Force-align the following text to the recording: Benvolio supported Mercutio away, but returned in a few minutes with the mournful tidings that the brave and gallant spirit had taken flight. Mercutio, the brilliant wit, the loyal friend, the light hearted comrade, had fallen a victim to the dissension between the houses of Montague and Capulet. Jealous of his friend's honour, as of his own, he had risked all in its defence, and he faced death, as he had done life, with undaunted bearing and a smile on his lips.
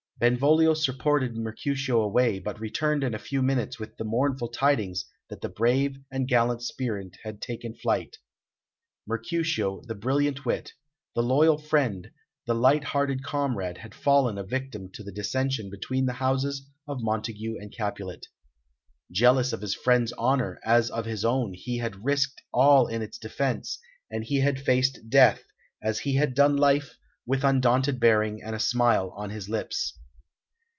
Benvolio 0.19 0.75
supported 0.75 1.35
Mercutio 1.35 1.99
away, 1.99 2.37
but 2.37 2.59
returned 2.59 3.03
in 3.03 3.15
a 3.15 3.17
few 3.17 3.41
minutes 3.41 3.79
with 3.79 3.97
the 3.97 4.03
mournful 4.03 4.49
tidings 4.49 5.03
that 5.31 5.41
the 5.41 5.49
brave 5.49 5.97
and 6.11 6.27
gallant 6.27 6.61
spirit 6.61 7.17
had 7.23 7.41
taken 7.41 7.73
flight. 7.73 8.17
Mercutio, 9.07 9.81
the 9.87 9.95
brilliant 9.95 10.45
wit, 10.45 10.73
the 11.15 11.23
loyal 11.23 11.57
friend, 11.57 12.11
the 12.45 12.53
light 12.53 12.83
hearted 12.83 13.23
comrade, 13.23 13.79
had 13.79 13.95
fallen 13.95 14.37
a 14.37 14.43
victim 14.43 14.91
to 14.93 15.01
the 15.01 15.11
dissension 15.11 15.71
between 15.71 16.05
the 16.05 16.13
houses 16.21 16.69
of 16.87 17.01
Montague 17.01 17.55
and 17.59 17.75
Capulet. 17.75 18.27
Jealous 19.11 19.51
of 19.51 19.61
his 19.61 19.73
friend's 19.73 20.13
honour, 20.13 20.59
as 20.63 20.91
of 20.91 21.05
his 21.05 21.25
own, 21.25 21.53
he 21.55 21.79
had 21.79 22.05
risked 22.05 22.43
all 22.53 22.85
in 22.85 23.01
its 23.01 23.17
defence, 23.17 23.79
and 24.11 24.23
he 24.23 24.39
faced 24.53 25.09
death, 25.09 25.41
as 25.81 26.01
he 26.01 26.13
had 26.13 26.35
done 26.35 26.55
life, 26.57 26.95
with 27.25 27.43
undaunted 27.43 27.99
bearing 27.99 28.39
and 28.43 28.53
a 28.55 28.59
smile 28.59 29.11
on 29.17 29.31
his 29.31 29.49
lips. 29.49 29.97